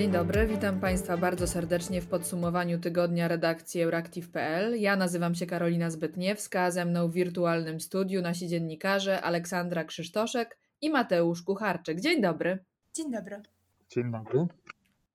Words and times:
Dzień 0.00 0.10
dobry, 0.10 0.46
witam 0.46 0.80
Państwa 0.80 1.16
bardzo 1.16 1.46
serdecznie 1.46 2.00
w 2.00 2.06
podsumowaniu 2.06 2.78
tygodnia 2.78 3.28
redakcji 3.28 3.82
Euractiv.pl. 3.82 4.80
Ja 4.80 4.96
nazywam 4.96 5.34
się 5.34 5.46
Karolina 5.46 5.90
Zbytniewska, 5.90 6.70
ze 6.70 6.84
mną 6.84 7.08
w 7.08 7.12
wirtualnym 7.12 7.80
studiu 7.80 8.22
nasi 8.22 8.48
dziennikarze 8.48 9.22
Aleksandra 9.22 9.84
Krzysztoszek 9.84 10.58
i 10.80 10.90
Mateusz 10.90 11.42
Kucharczyk. 11.42 12.00
Dzień 12.00 12.22
dobry. 12.22 12.58
Dzień 12.94 13.12
dobry. 13.12 13.42
Dzień 13.90 14.12
dobry. 14.12 14.46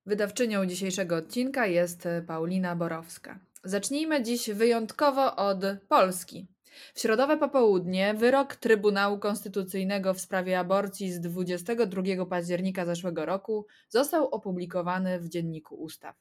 Wydawczynią 0.06 0.66
dzisiejszego 0.66 1.16
odcinka 1.16 1.66
jest 1.66 2.08
Paulina 2.26 2.76
Borowska. 2.76 3.38
Zacznijmy 3.64 4.22
dziś 4.22 4.50
wyjątkowo 4.50 5.36
od 5.36 5.58
Polski. 5.88 6.46
W 6.94 7.00
środowe 7.00 7.36
popołudnie 7.36 8.14
wyrok 8.14 8.56
Trybunału 8.56 9.18
Konstytucyjnego 9.18 10.14
w 10.14 10.20
sprawie 10.20 10.58
aborcji 10.58 11.12
z 11.12 11.20
22 11.20 12.26
października 12.26 12.84
zeszłego 12.84 13.26
roku 13.26 13.66
został 13.88 14.28
opublikowany 14.28 15.20
w 15.20 15.28
Dzienniku 15.28 15.74
Ustaw. 15.74 16.16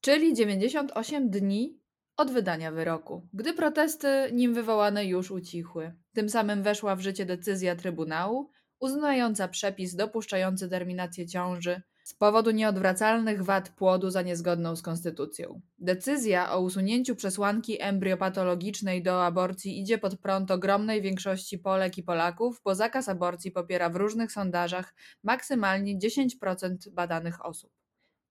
Czyli 0.00 0.34
98 0.34 1.30
dni 1.30 1.78
od 2.16 2.30
wydania 2.30 2.72
wyroku, 2.72 3.28
gdy 3.32 3.52
protesty 3.52 4.08
nim 4.32 4.54
wywołane 4.54 5.04
już 5.04 5.30
ucichły. 5.30 5.94
Tym 6.12 6.28
samym 6.28 6.62
weszła 6.62 6.96
w 6.96 7.00
życie 7.00 7.26
decyzja 7.26 7.76
Trybunału 7.76 8.50
uznająca 8.78 9.48
przepis 9.48 9.94
dopuszczający 9.94 10.68
terminację 10.68 11.26
ciąży 11.26 11.82
z 12.04 12.14
powodu 12.14 12.50
nieodwracalnych 12.50 13.42
wad 13.42 13.68
płodu 13.68 14.10
za 14.10 14.22
niezgodną 14.22 14.76
z 14.76 14.82
konstytucją. 14.82 15.60
Decyzja 15.78 16.52
o 16.52 16.60
usunięciu 16.60 17.16
przesłanki 17.16 17.82
embriopatologicznej 17.82 19.02
do 19.02 19.24
aborcji 19.24 19.80
idzie 19.80 19.98
pod 19.98 20.18
prąd 20.18 20.50
ogromnej 20.50 21.02
większości 21.02 21.58
Polek 21.58 21.98
i 21.98 22.02
Polaków, 22.02 22.60
bo 22.64 22.74
zakaz 22.74 23.08
aborcji 23.08 23.50
popiera 23.50 23.90
w 23.90 23.96
różnych 23.96 24.32
sondażach 24.32 24.94
maksymalnie 25.22 25.98
10% 25.98 26.90
badanych 26.90 27.46
osób. 27.46 27.83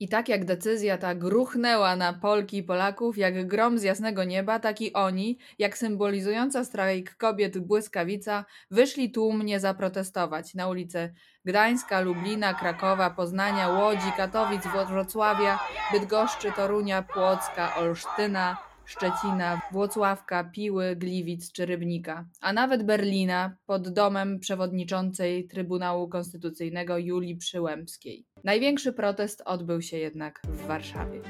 I 0.03 0.07
tak 0.07 0.29
jak 0.29 0.45
decyzja 0.45 0.97
ta 0.97 1.15
gruchnęła 1.15 1.95
na 1.95 2.13
Polki 2.13 2.57
i 2.57 2.63
Polaków 2.63 3.17
jak 3.17 3.47
grom 3.47 3.79
z 3.79 3.83
jasnego 3.83 4.23
nieba, 4.23 4.59
tak 4.59 4.81
i 4.81 4.93
oni, 4.93 5.37
jak 5.59 5.77
symbolizująca 5.77 6.63
strajk 6.65 7.15
kobiet 7.15 7.59
błyskawica, 7.59 8.45
wyszli 8.71 9.11
tłumnie 9.11 9.59
zaprotestować 9.59 10.55
na 10.55 10.67
ulice 10.67 11.13
Gdańska, 11.45 12.01
Lublina, 12.01 12.53
Krakowa, 12.53 13.09
Poznania, 13.09 13.69
Łodzi, 13.69 14.11
Katowic, 14.17 14.63
Wrocławia, 14.87 15.59
Bydgoszczy, 15.91 16.51
Torunia, 16.51 17.01
Płocka, 17.01 17.75
Olsztyna, 17.75 18.57
Szczecina, 18.85 19.61
Włocławka, 19.71 20.43
Piły, 20.43 20.95
Gliwic 20.95 21.51
czy 21.51 21.65
Rybnika, 21.65 22.25
a 22.41 22.53
nawet 22.53 22.83
Berlina 22.83 23.55
pod 23.65 23.89
domem 23.89 24.39
przewodniczącej 24.39 25.47
Trybunału 25.47 26.07
Konstytucyjnego 26.07 26.97
Julii 26.97 27.35
Przyłębskiej. 27.35 28.25
Największy 28.43 28.93
protest 28.93 29.43
odbył 29.45 29.81
się 29.81 29.97
jednak 29.97 30.41
w 30.47 30.67
Warszawie. 30.67 31.21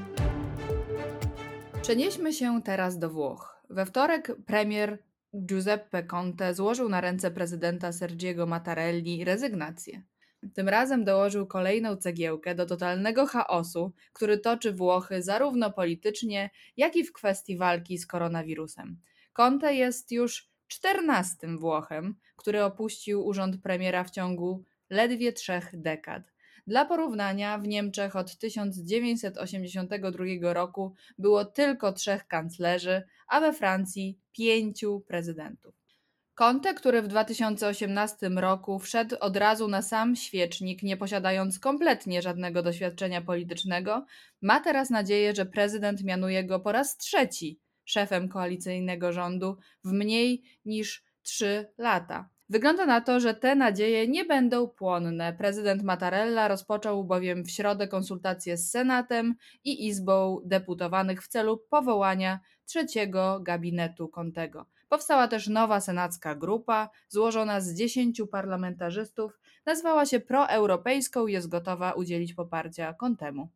Przenieśmy 1.81 2.33
się 2.33 2.61
teraz 2.61 2.99
do 2.99 3.09
Włoch. 3.09 3.63
We 3.69 3.85
wtorek 3.85 4.35
premier 4.45 4.99
Giuseppe 5.45 6.03
Conte 6.03 6.53
złożył 6.53 6.89
na 6.89 7.01
ręce 7.01 7.31
prezydenta 7.31 7.91
Sergiego 7.91 8.45
Mattarelli 8.45 9.25
rezygnację. 9.25 10.01
Tym 10.53 10.69
razem 10.69 11.03
dołożył 11.03 11.47
kolejną 11.47 11.97
cegiełkę 11.97 12.55
do 12.55 12.65
totalnego 12.65 13.25
chaosu, 13.25 13.93
który 14.13 14.37
toczy 14.37 14.73
Włochy 14.73 15.23
zarówno 15.23 15.71
politycznie, 15.71 16.49
jak 16.77 16.95
i 16.95 17.03
w 17.03 17.13
kwestii 17.13 17.57
walki 17.57 17.97
z 17.97 18.07
koronawirusem. 18.07 18.99
Conte 19.33 19.75
jest 19.75 20.11
już 20.11 20.49
czternastym 20.67 21.59
Włochem, 21.59 22.15
który 22.35 22.63
opuścił 22.63 23.25
urząd 23.25 23.61
premiera 23.61 24.03
w 24.03 24.11
ciągu 24.11 24.63
ledwie 24.89 25.33
trzech 25.33 25.81
dekad. 25.81 26.33
Dla 26.67 26.85
porównania, 26.85 27.57
w 27.57 27.67
Niemczech 27.67 28.15
od 28.15 28.37
1982 28.37 30.53
roku 30.53 30.95
było 31.17 31.45
tylko 31.45 31.93
trzech 31.93 32.27
kanclerzy, 32.27 33.03
a 33.27 33.41
we 33.41 33.53
Francji 33.53 34.19
pięciu 34.31 35.03
prezydentów. 35.07 35.82
Conte, 36.35 36.73
który 36.73 37.01
w 37.01 37.07
2018 37.07 38.29
roku 38.29 38.79
wszedł 38.79 39.15
od 39.19 39.37
razu 39.37 39.67
na 39.67 39.81
sam 39.81 40.15
świecznik, 40.15 40.83
nie 40.83 40.97
posiadając 40.97 41.59
kompletnie 41.59 42.21
żadnego 42.21 42.63
doświadczenia 42.63 43.21
politycznego, 43.21 44.05
ma 44.41 44.59
teraz 44.59 44.89
nadzieję, 44.89 45.35
że 45.35 45.45
prezydent 45.45 46.03
mianuje 46.03 46.43
go 46.43 46.59
po 46.59 46.71
raz 46.71 46.97
trzeci 46.97 47.59
szefem 47.85 48.29
koalicyjnego 48.29 49.13
rządu 49.13 49.57
w 49.83 49.91
mniej 49.91 50.43
niż 50.65 51.03
trzy 51.21 51.73
lata. 51.77 52.29
Wygląda 52.49 52.85
na 52.85 53.01
to, 53.01 53.19
że 53.19 53.33
te 53.33 53.55
nadzieje 53.55 54.07
nie 54.07 54.25
będą 54.25 54.67
płonne. 54.67 55.33
Prezydent 55.33 55.83
Mattarella 55.83 56.47
rozpoczął 56.47 57.03
bowiem 57.03 57.43
w 57.43 57.51
środę 57.51 57.87
konsultacje 57.87 58.57
z 58.57 58.71
Senatem 58.71 59.35
i 59.63 59.87
Izbą 59.87 60.39
Deputowanych 60.45 61.23
w 61.23 61.27
celu 61.27 61.57
powołania 61.69 62.39
trzeciego 62.65 63.39
gabinetu 63.39 64.07
Contego. 64.07 64.65
Powstała 64.93 65.27
też 65.27 65.47
nowa 65.47 65.79
senacka 65.79 66.35
grupa, 66.35 66.89
złożona 67.09 67.61
z 67.61 67.73
dziesięciu 67.73 68.27
parlamentarzystów, 68.27 69.39
nazwała 69.65 70.05
się 70.05 70.19
proeuropejską 70.19 71.27
i 71.27 71.33
jest 71.33 71.49
gotowa 71.49 71.91
udzielić 71.91 72.33
poparcia 72.33 72.93
Contemu. 72.93 73.49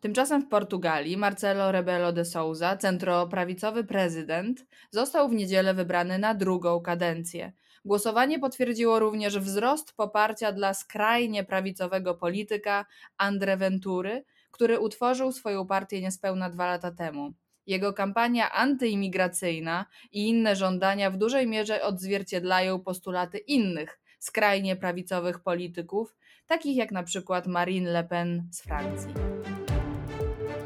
Tymczasem 0.00 0.42
w 0.42 0.48
Portugalii 0.48 1.16
Marcelo 1.16 1.72
Rebelo 1.72 2.12
de 2.12 2.24
Souza, 2.24 2.76
centroprawicowy 2.76 3.84
prezydent, 3.84 4.66
został 4.90 5.28
w 5.28 5.34
niedzielę 5.34 5.74
wybrany 5.74 6.18
na 6.18 6.34
drugą 6.34 6.80
kadencję. 6.80 7.52
Głosowanie 7.84 8.38
potwierdziło 8.38 8.98
również 8.98 9.38
wzrost 9.38 9.92
poparcia 9.92 10.52
dla 10.52 10.74
skrajnie 10.74 11.44
prawicowego 11.44 12.14
polityka 12.14 12.86
Andre 13.16 13.56
Ventury, 13.56 14.24
który 14.50 14.80
utworzył 14.80 15.32
swoją 15.32 15.66
partię 15.66 16.00
niespełna 16.00 16.50
dwa 16.50 16.66
lata 16.66 16.90
temu. 16.90 17.32
Jego 17.68 17.92
kampania 17.92 18.52
antyimigracyjna 18.52 19.86
i 20.12 20.28
inne 20.28 20.56
żądania 20.56 21.10
w 21.10 21.16
dużej 21.16 21.46
mierze 21.46 21.82
odzwierciedlają 21.82 22.80
postulaty 22.80 23.38
innych 23.38 24.00
skrajnie 24.18 24.76
prawicowych 24.76 25.40
polityków, 25.40 26.16
takich 26.46 26.76
jak 26.76 26.92
na 26.92 27.02
przykład 27.02 27.46
Marine 27.46 27.90
Le 27.90 28.04
Pen 28.04 28.48
z 28.52 28.62
Francji. 28.62 29.10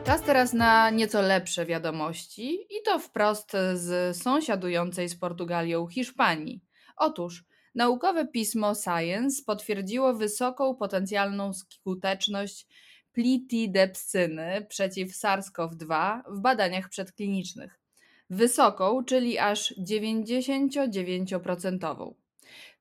Czas 0.05 0.23
teraz 0.23 0.53
na 0.53 0.91
nieco 0.91 1.23
lepsze 1.23 1.67
wiadomości 1.67 2.55
i 2.55 2.83
to 2.85 2.99
wprost 2.99 3.53
z 3.75 4.17
sąsiadującej 4.17 5.09
z 5.09 5.17
Portugalią 5.17 5.87
Hiszpanii. 5.87 6.65
Otóż 6.97 7.45
naukowe 7.75 8.27
pismo 8.27 8.75
Science 8.75 9.43
potwierdziło 9.47 10.15
wysoką 10.15 10.75
potencjalną 10.75 11.53
skuteczność 11.53 12.67
plitidepsyny 13.13 14.67
przeciw 14.69 15.13
SARS-CoV-2 15.13 16.21
w 16.29 16.41
badaniach 16.41 16.89
przedklinicznych. 16.89 17.79
Wysoką, 18.31 19.05
czyli 19.05 19.39
aż 19.39 19.75
99%. 19.79 22.15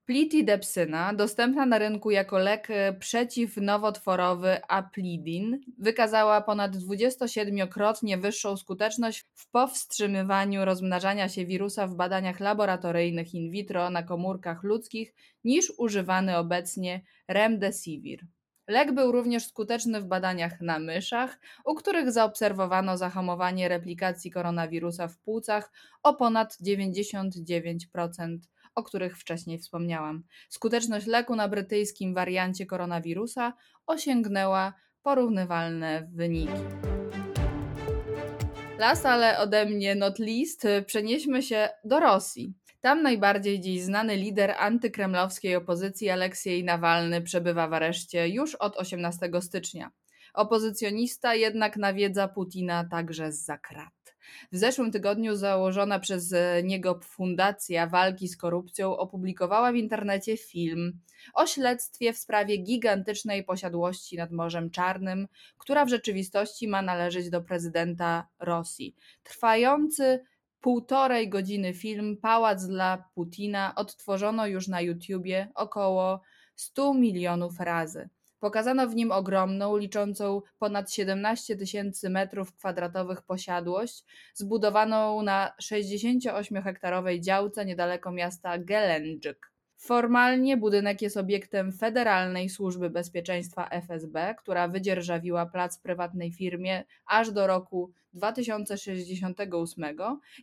Plitidepsyna, 0.06 1.14
dostępna 1.14 1.66
na 1.66 1.80
rynku 1.80 2.12
jako 2.12 2.38
lek 2.38 2.68
przeciwnowotworowy 3.00 4.68
Aplidin, 4.68 5.60
wykazała 5.78 6.42
ponad 6.42 6.76
27-krotnie 6.76 8.22
wyższą 8.22 8.58
skuteczność 8.58 9.26
w 9.34 9.50
powstrzymywaniu 9.50 10.66
rozmnażania 10.66 11.30
się 11.30 11.46
wirusa 11.46 11.88
w 11.88 11.96
badaniach 11.96 12.40
laboratoryjnych 12.40 13.34
in 13.34 13.52
vitro 13.52 13.90
na 13.90 14.04
komórkach 14.04 14.64
ludzkich 14.64 15.14
niż 15.44 15.74
używany 15.78 16.38
obecnie 16.38 17.02
Remdesivir. 17.28 18.26
Lek 18.72 18.92
był 18.92 19.12
również 19.12 19.46
skuteczny 19.46 20.02
w 20.02 20.06
badaniach 20.06 20.62
na 20.62 20.80
myszach, 20.80 21.40
u 21.66 21.76
których 21.76 22.12
zaobserwowano 22.12 22.98
zahamowanie 22.98 23.70
replikacji 23.70 24.32
koronawirusa 24.32 25.08
w 25.08 25.18
płucach 25.18 25.72
o 26.04 26.14
ponad 26.14 26.58
99%, 26.66 28.38
o 28.76 28.84
których 28.84 29.18
wcześniej 29.18 29.60
wspomniałam. 29.60 30.24
Skuteczność 30.50 31.08
leku 31.08 31.36
na 31.36 31.48
brytyjskim 31.48 32.14
wariancie 32.14 32.66
koronawirusa 32.66 33.54
osiągnęła 33.88 34.74
porównywalne 35.04 36.08
wyniki. 36.14 36.54
Last, 38.80 39.06
ale 39.06 39.40
ode 39.40 39.66
mnie 39.66 39.96
not 39.96 40.20
least, 40.20 40.68
przenieśmy 40.86 41.44
się 41.44 41.70
do 41.84 42.00
Rosji. 42.00 42.54
Tam 42.82 43.02
najbardziej 43.02 43.60
dziś 43.60 43.82
znany 43.82 44.16
lider 44.16 44.56
antykremlowskiej 44.58 45.56
opozycji 45.56 46.10
Aleksiej 46.10 46.64
Nawalny 46.64 47.22
przebywa 47.22 47.68
w 47.68 47.74
areszcie 47.74 48.28
już 48.28 48.56
od 48.56 48.78
18 48.78 49.30
stycznia. 49.42 49.92
Opozycjonista 50.34 51.36
jednak 51.36 51.78
nawiedza 51.78 52.28
Putina 52.28 52.86
także 52.92 53.32
z 53.32 53.46
zakrat. 53.46 54.16
W 54.52 54.58
zeszłym 54.58 54.92
tygodniu 54.92 55.36
założona 55.36 56.00
przez 56.00 56.36
niego 56.64 57.00
Fundacja 57.04 57.88
Walki 57.88 58.28
z 58.28 58.38
Korupcją 58.38 58.98
opublikowała 58.98 59.72
w 59.72 59.76
internecie 59.76 60.38
film 60.38 61.00
o 61.34 61.48
śledztwie 61.48 62.14
w 62.14 62.18
sprawie 62.18 62.58
gigantycznej 62.58 63.44
posiadłości 63.44 64.18
nad 64.18 64.32
Morzem 64.32 64.72
Czarnym, 64.72 65.28
która 65.58 65.86
w 65.86 65.90
rzeczywistości 65.90 66.68
ma 66.68 66.82
należeć 66.82 67.30
do 67.30 67.42
prezydenta 67.42 68.28
Rosji. 68.40 68.96
Trwający 69.24 70.24
półtorej 70.62 71.30
godziny 71.30 71.74
film 71.74 72.18
Pałac 72.18 72.68
dla 72.68 73.10
Putina 73.16 73.74
odtworzono 73.76 74.48
już 74.48 74.68
na 74.68 74.82
YouTubie 74.82 75.52
około 75.56 76.22
100 76.56 76.94
milionów 76.94 77.60
razy. 77.60 78.10
Pokazano 78.40 78.88
w 78.88 78.96
nim 78.96 79.12
ogromną, 79.12 79.78
liczącą 79.78 80.42
ponad 80.60 80.92
17 80.94 81.56
tysięcy 81.56 82.10
metrów 82.10 82.54
kwadratowych 82.54 83.22
posiadłość, 83.22 84.04
zbudowaną 84.34 85.22
na 85.22 85.54
68-hektarowej 85.62 87.22
działce 87.22 87.66
niedaleko 87.66 88.12
miasta 88.12 88.58
Gelendzик. 88.58 89.51
Formalnie 89.82 90.58
budynek 90.58 91.02
jest 91.02 91.18
obiektem 91.18 91.72
Federalnej 91.72 92.50
Służby 92.50 92.90
Bezpieczeństwa 92.90 93.70
FSB, 93.70 94.36
która 94.38 94.68
wydzierżawiła 94.68 95.46
plac 95.46 95.78
prywatnej 95.78 96.32
firmie 96.32 96.84
aż 97.06 97.32
do 97.32 97.48
roku 97.48 97.92
2068, 98.14 99.86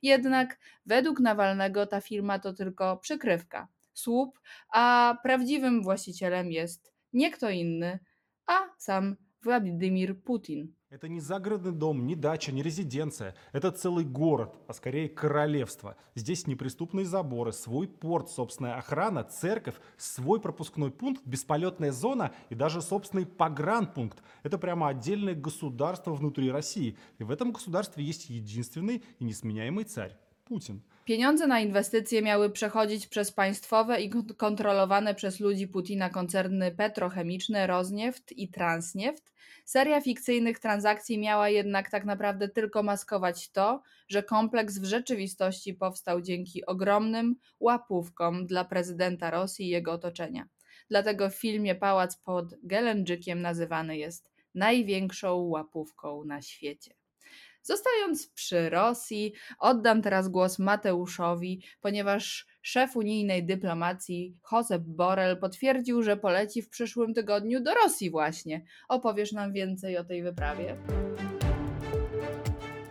jednak 0.03 0.59
według 0.87 1.21
Nawalnego 1.21 1.87
ta 1.87 2.01
firma 2.01 2.39
to 2.39 2.53
tylko 2.53 2.97
przykrywka, 2.97 3.69
słup, 3.93 4.41
a 4.73 5.17
prawdziwym 5.23 5.83
właścicielem 5.83 6.53
jest 6.53 6.93
nie 7.13 7.31
kto 7.31 7.51
inny, 7.51 7.99
a 8.47 8.59
sam 8.79 9.17
Władimir 9.43 10.21
Putin. 10.23 10.78
Это 10.91 11.07
не 11.07 11.21
загородный 11.21 11.73
дом, 11.73 12.07
не 12.07 12.15
дача, 12.15 12.51
не 12.51 12.63
резиденция. 12.63 13.35
Это 13.53 13.71
целый 13.71 14.07
город, 14.07 14.57
а 14.67 14.73
скорее 14.73 15.11
королевство. 15.11 15.99
Здесь 16.15 16.47
неприступные 16.47 17.05
заборы, 17.05 17.53
свой 17.53 17.87
порт, 17.87 18.31
собственная 18.31 18.79
охрана, 18.79 19.23
церковь, 19.23 19.75
свой 19.99 20.41
пропускной 20.41 20.91
пункт, 20.91 21.21
бесполетная 21.27 21.93
зона 21.93 22.33
и 22.49 22.55
даже 22.55 22.81
собственный 22.81 23.27
погранпункт. 23.27 24.23
Это 24.43 24.57
прямо 24.57 24.89
отдельное 24.89 25.35
государство 25.35 26.15
внутри 26.15 26.51
России. 26.51 26.97
И 27.19 27.23
в 27.23 27.31
этом 27.31 27.53
государстве 27.53 28.03
есть 28.03 28.31
единственный 28.31 29.05
и 29.19 29.25
несменяемый 29.25 29.85
царь– 29.85 30.17
Путин. 30.47 30.83
Pieniądze 31.09 31.47
na 31.47 31.61
inwestycje 31.61 32.23
miały 32.23 32.51
przechodzić 32.51 33.07
przez 33.07 33.33
państwowe 33.33 34.01
i 34.01 34.11
kontrolowane 34.37 35.15
przez 35.15 35.41
ludzi 35.41 35.69
Putina 35.69 36.11
koncerny 36.11 36.73
petrochemiczne 36.73 37.67
Rosnieft 37.67 38.33
i 38.33 38.49
Transnieft. 38.49 39.33
Seria 39.65 40.01
fikcyjnych 40.01 40.59
transakcji 40.59 41.19
miała 41.19 41.49
jednak 41.49 41.91
tak 41.91 42.05
naprawdę 42.05 42.49
tylko 42.49 42.83
maskować 42.83 43.51
to, 43.51 43.83
że 44.09 44.23
kompleks 44.23 44.79
w 44.79 44.85
rzeczywistości 44.85 45.75
powstał 45.75 46.21
dzięki 46.21 46.67
ogromnym 46.67 47.37
łapówkom 47.61 48.47
dla 48.47 48.65
prezydenta 48.65 49.31
Rosji 49.31 49.67
i 49.67 49.71
jego 49.71 49.93
otoczenia. 49.93 50.49
Dlatego 50.89 51.31
w 51.31 51.35
filmie 51.35 51.75
Pałac 51.75 52.17
pod 52.17 52.55
Gelendżykiem 52.63 53.43
nazywany 53.43 53.99
jest 53.99 54.31
największą 54.55 55.37
łapówką 55.37 56.25
na 56.25 56.43
świecie. 56.43 56.98
Zostając 57.63 58.29
przy 58.29 58.71
Rosji, 58.71 59.33
oddam 59.59 60.03
teraz 60.03 60.29
głos 60.29 60.59
Mateuszowi, 60.59 61.63
ponieważ 61.81 62.47
szef 62.63 62.97
unijnej 62.97 63.47
dyplomacji 63.47 64.37
Josep 64.53 64.83
Borrell 64.83 65.39
potwierdził, 65.39 66.03
że 66.03 66.17
poleci 66.17 66.63
w 66.63 66.69
przyszłym 66.69 67.15
tygodniu 67.15 67.61
do 67.61 67.75
Rosji 67.75 68.11
właśnie. 68.11 68.65
Opowiesz 68.89 69.33
nam 69.33 69.53
więcej 69.53 69.99
o 69.99 70.05
tej 70.05 70.23
wyprawie? 70.23 70.77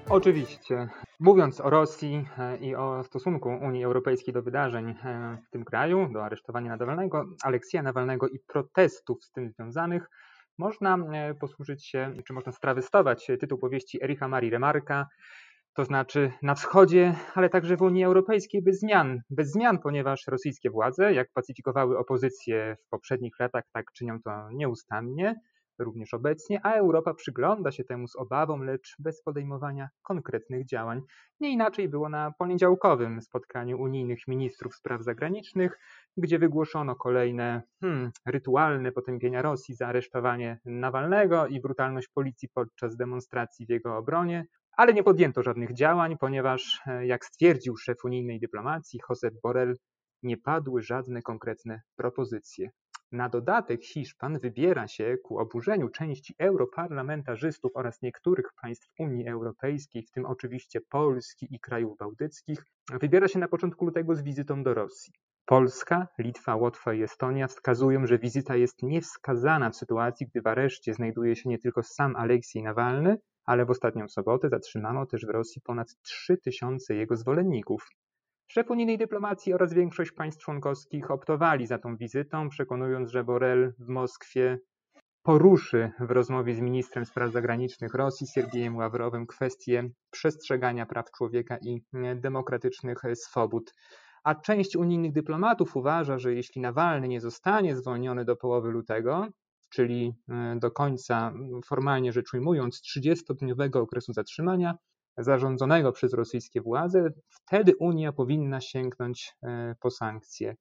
Oczywiście. 0.09 0.89
Mówiąc 1.19 1.61
o 1.61 1.69
Rosji 1.69 2.25
e, 2.37 2.57
i 2.57 2.75
o 2.75 3.03
stosunku 3.03 3.49
Unii 3.49 3.83
Europejskiej 3.83 4.33
do 4.33 4.41
wydarzeń 4.41 4.89
e, 4.89 5.37
w 5.47 5.49
tym 5.49 5.65
kraju, 5.65 6.09
do 6.13 6.25
aresztowania 6.25 6.75
Nawalnego, 6.75 7.25
Aleksja 7.43 7.83
Nawalnego 7.83 8.27
i 8.27 8.39
protestów 8.39 9.23
z 9.23 9.31
tym 9.31 9.49
związanych, 9.49 10.09
można 10.57 10.97
e, 10.97 11.33
posłużyć 11.33 11.87
się, 11.87 12.13
czy 12.27 12.33
można 12.33 12.51
strawestować 12.51 13.27
tytuł 13.39 13.57
powieści 13.57 14.03
Ericha 14.03 14.27
Marii 14.27 14.49
Remarka, 14.49 15.07
to 15.77 15.85
znaczy 15.85 16.31
na 16.41 16.55
wschodzie, 16.55 17.15
ale 17.33 17.49
także 17.49 17.77
w 17.77 17.81
Unii 17.81 18.03
Europejskiej 18.03 18.61
bez 18.61 18.79
zmian. 18.79 19.21
Bez 19.29 19.51
zmian, 19.51 19.79
ponieważ 19.79 20.27
rosyjskie 20.27 20.69
władze, 20.69 21.13
jak 21.13 21.31
pacyfikowały 21.33 21.97
opozycję 21.97 22.75
w 22.85 22.89
poprzednich 22.89 23.39
latach, 23.39 23.63
tak 23.73 23.91
czynią 23.91 24.21
to 24.21 24.49
nieustannie, 24.51 25.35
również 25.79 26.13
obecnie, 26.13 26.59
a 26.63 26.73
Europa 26.73 27.13
przygląda 27.13 27.71
się 27.71 27.83
temu 27.83 28.07
z 28.07 28.15
obawą, 28.15 28.63
lecz 28.63 28.95
bez 28.99 29.21
podejmowania 29.21 29.89
konkretnych 30.03 30.65
działań. 30.65 31.01
Nie 31.39 31.49
inaczej 31.49 31.89
było 31.89 32.09
na 32.09 32.31
poniedziałkowym 32.39 33.21
spotkaniu 33.21 33.81
unijnych 33.81 34.27
ministrów 34.27 34.75
spraw 34.75 35.03
zagranicznych, 35.03 35.79
gdzie 36.17 36.39
wygłoszono 36.39 36.95
kolejne 36.95 37.61
hmm, 37.81 38.11
rytualne 38.25 38.91
potępienia 38.91 39.41
Rosji 39.41 39.75
za 39.75 39.87
aresztowanie 39.87 40.59
Nawalnego 40.65 41.47
i 41.47 41.61
brutalność 41.61 42.07
policji 42.07 42.49
podczas 42.53 42.95
demonstracji 42.95 43.65
w 43.65 43.69
jego 43.69 43.97
obronie, 43.97 44.45
ale 44.77 44.93
nie 44.93 45.03
podjęto 45.03 45.43
żadnych 45.43 45.73
działań, 45.73 46.17
ponieważ, 46.17 46.81
e, 46.87 47.07
jak 47.07 47.25
stwierdził 47.25 47.77
szef 47.77 47.97
unijnej 48.03 48.39
dyplomacji 48.39 48.99
Josep 49.09 49.33
Borrell, 49.43 49.75
nie 50.23 50.37
padły 50.37 50.81
żadne 50.81 51.21
konkretne 51.21 51.81
propozycje. 51.95 52.69
Na 53.11 53.29
dodatek 53.29 53.83
Hiszpan 53.83 54.39
wybiera 54.39 54.87
się 54.87 55.17
ku 55.23 55.39
oburzeniu 55.39 55.89
części 55.89 56.35
europarlamentarzystów 56.39 57.71
oraz 57.75 58.01
niektórych 58.01 58.45
państw 58.61 58.89
Unii 58.99 59.27
Europejskiej, 59.27 60.03
w 60.03 60.11
tym 60.11 60.25
oczywiście 60.25 60.81
Polski 60.81 61.47
i 61.55 61.59
krajów 61.59 61.97
bałtyckich, 61.97 62.63
wybiera 63.01 63.27
się 63.27 63.39
na 63.39 63.47
początku 63.47 63.85
lutego 63.85 64.15
z 64.15 64.21
wizytą 64.21 64.63
do 64.63 64.73
Rosji. 64.73 65.13
Polska, 65.45 66.07
Litwa, 66.19 66.55
Łotwa 66.55 66.93
i 66.93 67.03
Estonia 67.03 67.47
wskazują, 67.47 68.07
że 68.07 68.19
wizyta 68.19 68.55
jest 68.55 68.83
niewskazana 68.83 69.69
w 69.69 69.75
sytuacji, 69.75 70.27
gdy 70.27 70.41
w 70.41 70.47
areszcie 70.47 70.93
znajduje 70.93 71.35
się 71.35 71.49
nie 71.49 71.59
tylko 71.59 71.83
sam 71.83 72.15
Aleksiej 72.15 72.63
Nawalny, 72.63 73.17
ale 73.45 73.65
w 73.65 73.69
ostatnią 73.69 74.07
sobotę 74.07 74.49
zatrzymano 74.49 75.05
też 75.05 75.25
w 75.25 75.29
Rosji 75.29 75.61
ponad 75.61 75.95
3 76.01 76.37
tysiące 76.37 76.95
jego 76.95 77.15
zwolenników. 77.15 77.89
Szef 78.49 78.71
unijnej 78.71 78.97
dyplomacji 78.97 79.53
oraz 79.53 79.73
większość 79.73 80.11
państw 80.11 80.43
członkowskich 80.43 81.11
optowali 81.11 81.67
za 81.67 81.77
tą 81.77 81.97
wizytą, 81.97 82.49
przekonując, 82.49 83.09
że 83.11 83.23
Borrell 83.23 83.73
w 83.79 83.87
Moskwie 83.87 84.59
poruszy 85.23 85.91
w 85.99 86.11
rozmowie 86.11 86.55
z 86.55 86.59
ministrem 86.59 87.05
spraw 87.05 87.31
zagranicznych 87.31 87.93
Rosji, 87.93 88.27
Siergiejem 88.27 88.75
Ławrowym, 88.75 89.27
kwestię 89.27 89.89
przestrzegania 90.11 90.85
praw 90.85 91.11
człowieka 91.11 91.57
i 91.61 91.81
demokratycznych 92.15 93.01
swobód. 93.13 93.73
A 94.23 94.35
część 94.35 94.75
unijnych 94.75 95.11
dyplomatów 95.11 95.75
uważa, 95.75 96.19
że 96.19 96.33
jeśli 96.33 96.61
Nawalny 96.61 97.07
nie 97.07 97.21
zostanie 97.21 97.75
zwolniony 97.75 98.25
do 98.25 98.35
połowy 98.35 98.71
lutego, 98.71 99.27
czyli 99.69 100.13
e, 100.29 100.55
do 100.59 100.71
końca, 100.71 101.33
formalnie 101.65 102.13
rzecz 102.13 102.33
ujmując, 102.33 102.81
30-dniowego 102.81 103.77
okresu 103.77 104.13
zatrzymania, 104.13 104.75
zarządzonego 105.17 105.91
przez 105.91 106.13
rosyjskie 106.13 106.61
władze, 106.61 107.09
wtedy 107.29 107.73
Unia 107.79 108.13
powinna 108.13 108.61
sięgnąć 108.61 109.33
e, 109.43 109.75
po 109.81 109.91
sankcje. 109.91 110.55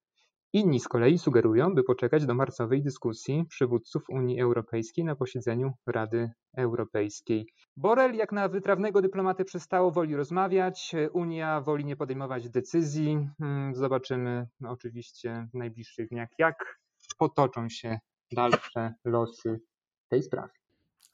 Inni 0.53 0.81
z 0.81 0.89
kolei 0.89 1.19
sugerują, 1.19 1.75
by 1.75 1.83
poczekać 1.83 2.27
do 2.27 2.35
marcowej 2.35 2.83
dyskusji 2.83 3.45
przywódców 3.49 4.03
Unii 4.09 4.41
Europejskiej 4.41 5.05
na 5.05 5.17
posiedzeniu 5.17 5.73
Rady 5.87 6.31
Europejskiej. 6.57 7.47
Borel, 7.77 8.15
jak 8.15 8.33
na 8.33 8.49
wytrawnego 8.49 9.03
dyplomatę, 9.03 9.45
przestało 9.45 9.91
woli 9.91 10.17
rozmawiać. 10.17 10.95
Unia 11.13 11.61
woli 11.61 11.85
nie 11.85 11.97
podejmować 11.97 12.51
decyzji. 12.51 13.29
Hmm, 13.39 13.75
zobaczymy 13.75 14.47
no, 14.61 14.71
oczywiście 14.71 15.49
w 15.55 15.59
najbliższych 15.59 16.09
dniach, 16.09 16.29
jak 16.39 16.79
potoczą 17.19 17.69
się 17.69 17.99
dalsze 18.33 18.95
losy 19.05 19.61
tej 20.09 20.23
sprawy. 20.23 20.53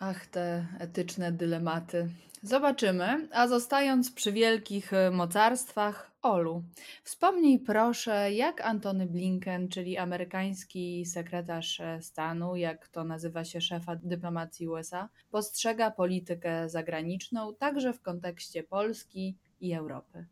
Ach, 0.05 0.27
te 0.27 0.67
etyczne 0.79 1.33
dylematy. 1.33 2.09
Zobaczymy. 2.43 3.29
A 3.33 3.49
zostając 3.49 4.13
przy 4.13 4.33
wielkich 4.33 4.93
e, 4.93 5.11
mocarstwach, 5.11 6.11
Olu, 6.23 6.63
wspomnij 7.05 7.59
proszę, 7.59 8.33
jak 8.33 8.61
Antony 8.61 9.07
Blinken, 9.07 9.69
czyli 9.69 9.99
amerykański 9.99 11.07
sekretarz 11.07 11.81
e, 11.81 12.03
stanu, 12.03 12.57
jak 12.57 12.89
to 12.89 13.05
nazywa 13.05 13.45
się 13.45 13.61
szefa 13.61 13.97
dyplomacji 13.97 14.69
USA, 14.69 15.09
postrzega 15.31 15.91
politykę 15.91 16.69
zagraniczną 16.69 17.55
także 17.55 17.93
w 17.93 18.03
kontekście 18.03 18.63
Polski 18.63 19.37
i 19.61 19.73
Europy. 19.73 20.27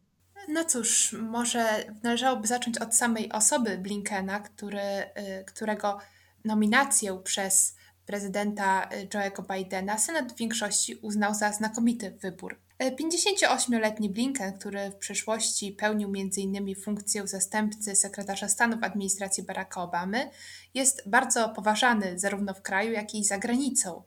No 0.48 0.64
cóż, 0.64 1.12
może 1.12 1.84
należałoby 2.02 2.48
zacząć 2.48 2.78
od 2.78 2.94
samej 2.94 3.32
osoby 3.32 3.78
Blinkena, 3.78 4.40
który, 4.40 4.80
y, 4.80 5.44
którego 5.44 5.98
nominację 6.44 7.20
przez 7.24 7.79
prezydenta 8.06 8.88
y, 8.92 9.08
Joe'ego 9.08 9.56
Bidena 9.56 9.98
Senat 9.98 10.32
w 10.32 10.36
większości 10.36 10.94
uznał 10.94 11.34
za 11.34 11.52
znakomity 11.52 12.10
wybór. 12.10 12.58
58-letni 12.80 14.08
y, 14.08 14.10
Blinken, 14.10 14.58
który 14.58 14.90
w 14.90 14.96
przeszłości 14.96 15.72
pełnił 15.72 16.08
m.in. 16.08 16.74
funkcję 16.84 17.26
zastępcy 17.26 17.96
sekretarza 17.96 18.48
stanu 18.48 18.78
w 18.78 18.84
administracji 18.84 19.42
Baracka 19.42 19.82
Obamy, 19.82 20.30
jest 20.74 21.08
bardzo 21.08 21.48
poważany 21.48 22.18
zarówno 22.18 22.54
w 22.54 22.62
kraju, 22.62 22.92
jak 22.92 23.14
i 23.14 23.24
za 23.24 23.38
granicą. 23.38 24.02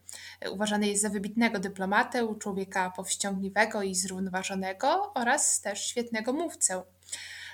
Y, 0.46 0.52
uważany 0.52 0.88
jest 0.88 1.02
za 1.02 1.10
wybitnego 1.10 1.60
dyplomatę, 1.60 2.36
człowieka 2.40 2.94
powściągliwego 2.96 3.84
i 3.84 3.96
zrównoważonego 3.96 5.12
oraz 5.14 5.62
też 5.62 5.86
świetnego 5.86 6.34
mówcę. 6.34 6.84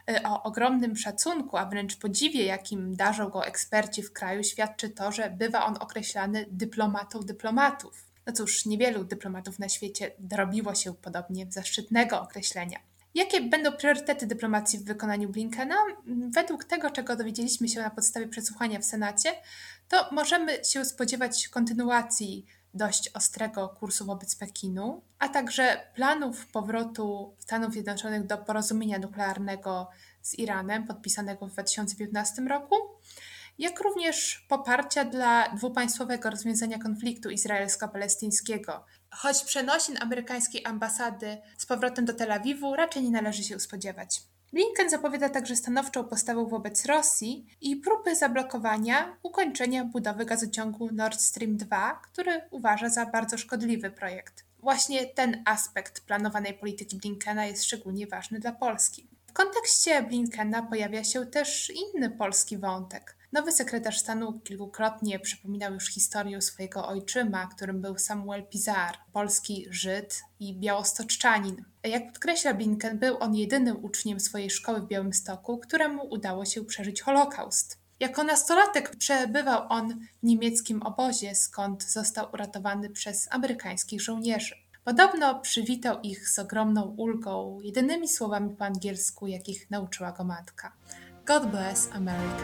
Y, 0.09 0.23
o 0.23 0.43
ogromnym 0.43 0.95
szacunku, 0.95 1.57
a 1.57 1.65
wręcz 1.65 1.97
podziwie, 1.97 2.45
jakim 2.45 2.95
darzą 2.95 3.29
go 3.29 3.45
eksperci 3.45 4.03
w 4.03 4.13
kraju, 4.13 4.43
świadczy 4.43 4.89
to, 4.89 5.11
że 5.11 5.29
bywa 5.29 5.65
on 5.65 5.77
określany 5.79 6.45
dyplomatą 6.51 7.19
dyplomatów. 7.19 8.05
No 8.25 8.33
cóż, 8.33 8.65
niewielu 8.65 9.03
dyplomatów 9.03 9.59
na 9.59 9.69
świecie 9.69 10.11
dorobiło 10.19 10.75
się 10.75 10.93
podobnie 10.93 11.45
zaszczytnego 11.49 12.21
określenia. 12.21 12.79
Jakie 13.15 13.41
będą 13.41 13.71
priorytety 13.71 14.27
dyplomacji 14.27 14.79
w 14.79 14.83
wykonaniu 14.83 15.29
Blinkena? 15.29 15.75
Według 16.29 16.63
tego, 16.63 16.89
czego 16.89 17.15
dowiedzieliśmy 17.15 17.67
się 17.67 17.81
na 17.81 17.89
podstawie 17.89 18.27
przesłuchania 18.27 18.79
w 18.79 18.85
Senacie, 18.85 19.29
to 19.87 20.09
możemy 20.11 20.65
się 20.65 20.85
spodziewać 20.85 21.47
kontynuacji 21.47 22.45
dość 22.73 23.09
ostrego 23.09 23.69
kursu 23.69 24.05
wobec 24.05 24.35
Pekinu, 24.35 25.01
a 25.19 25.29
także 25.29 25.87
planów 25.95 26.47
powrotu 26.47 27.35
Stanów 27.39 27.73
Zjednoczonych 27.73 28.27
do 28.27 28.37
porozumienia 28.37 28.99
nuklearnego 28.99 29.89
z 30.21 30.39
Iranem, 30.39 30.87
podpisanego 30.87 31.47
w 31.47 31.51
2015 31.51 32.41
roku, 32.41 32.75
jak 33.59 33.79
również 33.79 34.45
poparcia 34.49 35.05
dla 35.05 35.49
dwupaństwowego 35.49 36.29
rozwiązania 36.29 36.79
konfliktu 36.79 37.29
izraelsko-palestyńskiego. 37.29 38.83
Choć 39.11 39.43
przenosin 39.43 39.97
amerykańskiej 40.01 40.65
ambasady 40.65 41.37
z 41.57 41.65
powrotem 41.65 42.05
do 42.05 42.13
Tel 42.13 42.31
Awiwu 42.31 42.75
raczej 42.75 43.03
nie 43.03 43.11
należy 43.11 43.43
się 43.43 43.59
spodziewać. 43.59 44.21
Blinken 44.53 44.89
zapowiada 44.89 45.29
także 45.29 45.55
stanowczą 45.55 46.03
postawę 46.03 46.45
wobec 46.45 46.85
Rosji 46.85 47.45
i 47.61 47.75
próby 47.75 48.15
zablokowania 48.15 49.17
ukończenia 49.23 49.85
budowy 49.85 50.25
gazociągu 50.25 50.89
Nord 50.91 51.21
Stream 51.21 51.57
2, 51.57 52.01
który 52.03 52.41
uważa 52.51 52.89
za 52.89 53.05
bardzo 53.05 53.37
szkodliwy 53.37 53.91
projekt. 53.91 54.45
Właśnie 54.59 55.05
ten 55.05 55.43
aspekt 55.45 56.01
planowanej 56.01 56.53
polityki 56.53 56.97
Blinkena 56.97 57.45
jest 57.45 57.63
szczególnie 57.63 58.07
ważny 58.07 58.39
dla 58.39 58.51
Polski. 58.51 59.07
W 59.29 59.33
kontekście 59.33 60.03
Blinkena 60.03 60.63
pojawia 60.63 61.03
się 61.03 61.25
też 61.25 61.71
inny 61.75 62.09
polski 62.09 62.57
wątek. 62.57 63.17
Nowy 63.31 63.51
sekretarz 63.51 63.99
stanu 63.99 64.39
kilkukrotnie 64.39 65.19
przypominał 65.19 65.73
już 65.73 65.87
historię 65.89 66.41
swojego 66.41 66.87
ojczyma, 66.87 67.47
którym 67.47 67.81
był 67.81 67.97
Samuel 67.97 68.47
Pizar, 68.47 68.97
polski 69.13 69.67
Żyd 69.69 70.21
i 70.39 70.59
białostoczczanin. 70.59 71.65
Jak 71.83 72.07
podkreśla 72.07 72.53
Blinken, 72.53 72.99
był 72.99 73.17
on 73.19 73.35
jedynym 73.35 73.85
uczniem 73.85 74.19
swojej 74.19 74.49
szkoły 74.49 74.81
w 74.81 74.87
Białymstoku, 74.87 75.57
któremu 75.57 76.07
udało 76.09 76.45
się 76.45 76.65
przeżyć 76.65 77.01
Holokaust. 77.01 77.77
Jako 77.99 78.23
nastolatek 78.23 78.95
przebywał 78.95 79.65
on 79.69 79.99
w 80.23 80.23
niemieckim 80.23 80.83
obozie, 80.83 81.35
skąd 81.35 81.83
został 81.83 82.31
uratowany 82.33 82.89
przez 82.89 83.27
amerykańskich 83.31 84.01
żołnierzy. 84.01 84.55
Podobno 84.89 85.39
przywitał 85.39 86.01
ich 86.01 86.29
z 86.29 86.39
ogromną 86.39 86.95
ulgą, 86.97 87.59
jedynymi 87.63 88.07
słowami 88.07 88.55
po 88.55 88.65
angielsku, 88.65 89.27
jakich 89.27 89.71
nauczyła 89.71 90.11
go 90.11 90.23
matka. 90.23 90.73
God 91.25 91.45
bless 91.45 91.89
America. 91.93 92.43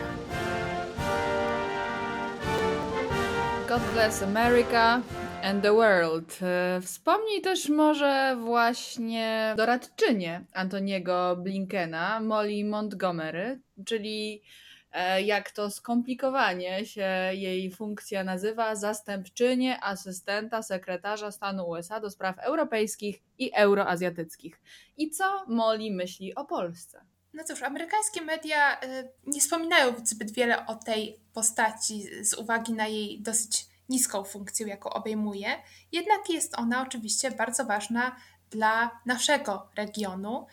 God 3.67 3.81
bless 3.93 4.23
America 4.23 5.01
and 5.43 5.63
the 5.63 5.73
world. 5.73 6.39
E, 6.41 6.81
Wspomnij 6.81 7.41
też 7.41 7.69
może 7.69 8.37
właśnie 8.39 9.53
doradczynię 9.57 10.45
Antoniego 10.53 11.35
Blinkena, 11.35 12.19
Molly 12.19 12.65
Montgomery, 12.65 13.59
czyli 13.85 14.41
jak 15.25 15.51
to 15.51 15.71
skomplikowanie 15.71 16.85
się 16.85 17.09
jej 17.33 17.71
funkcja 17.71 18.23
nazywa, 18.23 18.75
zastępczynię 18.75 19.83
asystenta 19.83 20.63
sekretarza 20.63 21.31
stanu 21.31 21.69
USA 21.69 21.99
do 21.99 22.09
spraw 22.09 22.39
europejskich 22.39 23.21
i 23.37 23.51
euroazjatyckich. 23.53 24.61
I 24.97 25.09
co 25.09 25.45
Molly 25.47 25.91
myśli 25.91 26.35
o 26.35 26.45
Polsce? 26.45 27.05
No 27.33 27.43
cóż, 27.43 27.63
amerykańskie 27.63 28.21
media 28.21 28.81
y, 28.83 29.09
nie 29.27 29.41
wspominają 29.41 29.93
zbyt 30.03 30.31
wiele 30.31 30.65
o 30.65 30.75
tej 30.75 31.19
postaci 31.33 32.25
z 32.25 32.33
uwagi 32.33 32.73
na 32.73 32.87
jej 32.87 33.21
dosyć 33.21 33.65
niską 33.89 34.23
funkcję, 34.23 34.67
jaką 34.67 34.89
obejmuje. 34.89 35.47
Jednak 35.91 36.29
jest 36.29 36.59
ona 36.59 36.81
oczywiście 36.81 37.31
bardzo 37.31 37.65
ważna 37.65 38.15
dla 38.49 38.99
naszego 39.05 39.69
regionu, 39.75 40.47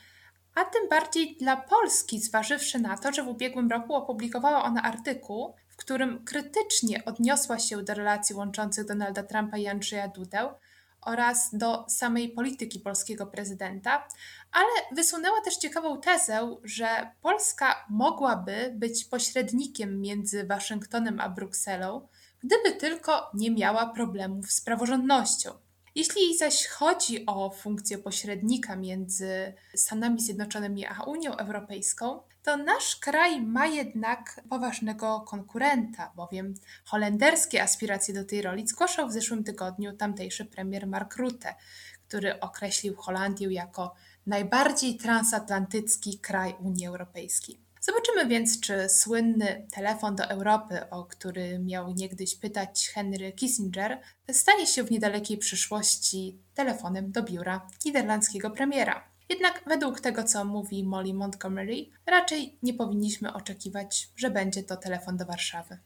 a 0.55 0.65
tym 0.65 0.89
bardziej 0.89 1.37
dla 1.37 1.57
Polski, 1.57 2.21
zważywszy 2.21 2.79
na 2.79 2.97
to, 2.97 3.13
że 3.13 3.23
w 3.23 3.29
ubiegłym 3.29 3.71
roku 3.71 3.95
opublikowała 3.95 4.65
ona 4.65 4.83
artykuł, 4.83 5.55
w 5.69 5.77
którym 5.77 6.25
krytycznie 6.25 7.05
odniosła 7.05 7.59
się 7.59 7.83
do 7.83 7.95
relacji 7.95 8.35
łączących 8.35 8.87
Donalda 8.87 9.23
Trumpa 9.23 9.59
i 9.59 9.69
Andrzeja 9.69 10.09
Dudę 10.09 10.55
oraz 11.01 11.51
do 11.53 11.85
samej 11.89 12.29
polityki 12.29 12.81
polskiego 12.81 13.27
prezydenta, 13.27 14.09
ale 14.53 14.97
wysunęła 14.97 15.41
też 15.41 15.57
ciekawą 15.57 16.01
tezę, 16.01 16.57
że 16.65 17.11
Polska 17.23 17.85
mogłaby 17.91 18.73
być 18.75 19.05
pośrednikiem 19.05 20.01
między 20.01 20.47
Waszyngtonem 20.47 21.21
a 21.21 21.29
Brukselą, 21.29 22.09
gdyby 22.45 22.73
tylko 22.73 23.31
nie 23.35 23.51
miała 23.51 23.87
problemów 23.87 24.53
z 24.53 24.61
praworządnością. 24.61 25.51
Jeśli 25.95 26.37
zaś 26.39 26.67
chodzi 26.67 27.27
o 27.27 27.51
funkcję 27.51 27.99
pośrednika 27.99 28.77
między 28.77 29.55
Stanami 29.75 30.21
Zjednoczonymi 30.21 30.87
a 30.87 31.03
Unią 31.03 31.37
Europejską, 31.37 32.21
to 32.43 32.57
nasz 32.57 32.97
kraj 32.97 33.41
ma 33.41 33.67
jednak 33.67 34.41
poważnego 34.51 35.21
konkurenta, 35.21 36.13
bowiem 36.17 36.55
holenderskie 36.85 37.63
aspiracje 37.63 38.15
do 38.15 38.25
tej 38.25 38.43
roli 38.43 38.69
zgłaszał 38.69 39.09
w 39.09 39.13
zeszłym 39.13 39.45
tygodniu 39.45 39.97
tamtejszy 39.97 40.45
premier 40.45 40.87
Mark 40.87 41.17
Rutte, 41.17 41.55
który 42.09 42.41
określił 42.41 42.97
Holandię 42.97 43.53
jako 43.53 43.95
najbardziej 44.27 44.97
transatlantycki 44.97 46.19
kraj 46.19 46.55
Unii 46.61 46.87
Europejskiej. 46.87 47.72
Zobaczymy 47.85 48.27
więc, 48.27 48.61
czy 48.61 48.89
słynny 48.89 49.67
telefon 49.73 50.17
do 50.17 50.25
Europy, 50.25 50.91
o 50.91 51.05
który 51.05 51.59
miał 51.59 51.95
niegdyś 51.95 52.37
pytać 52.37 52.91
Henry 52.95 53.33
Kissinger, 53.33 54.01
stanie 54.33 54.67
się 54.67 54.83
w 54.83 54.91
niedalekiej 54.91 55.39
przyszłości 55.39 56.39
telefonem 56.55 57.13
do 57.13 57.23
biura 57.23 57.67
niderlandzkiego 57.85 58.51
premiera. 58.51 59.09
Jednak 59.29 59.63
według 59.67 60.01
tego, 60.01 60.25
co 60.25 60.45
mówi 60.45 60.85
Molly 60.85 61.15
Montgomery, 61.15 61.87
raczej 62.07 62.59
nie 62.63 62.75
powinniśmy 62.75 63.33
oczekiwać, 63.33 64.09
że 64.17 64.31
będzie 64.31 64.63
to 64.63 64.77
telefon 64.77 65.17
do 65.17 65.27
Warszawy. 65.27 65.79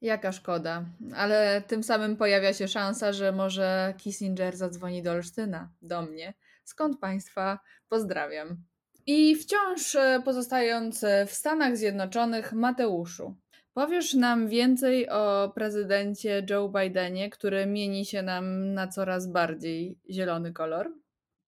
Jaka 0.00 0.32
szkoda, 0.32 0.84
ale 1.14 1.62
tym 1.66 1.82
samym 1.82 2.16
pojawia 2.16 2.54
się 2.54 2.68
szansa, 2.68 3.12
że 3.12 3.32
może 3.32 3.94
Kissinger 3.98 4.56
zadzwoni 4.56 5.02
do 5.02 5.10
Olsztyna, 5.10 5.68
do 5.82 6.02
mnie, 6.02 6.34
skąd 6.64 7.00
Państwa 7.00 7.58
pozdrawiam. 7.88 8.69
I 9.06 9.36
wciąż 9.36 9.94
e, 9.94 10.22
pozostając 10.24 11.04
e, 11.04 11.26
w 11.26 11.32
Stanach 11.32 11.76
Zjednoczonych, 11.76 12.52
Mateuszu, 12.52 13.34
powiesz 13.74 14.14
nam 14.14 14.48
więcej 14.48 15.08
o 15.08 15.52
prezydencie 15.54 16.46
Joe 16.50 16.68
Bidenie, 16.68 17.30
który 17.30 17.66
mieni 17.66 18.06
się 18.06 18.22
nam 18.22 18.74
na 18.74 18.88
coraz 18.88 19.26
bardziej 19.26 19.98
zielony 20.10 20.52
kolor? 20.52 20.92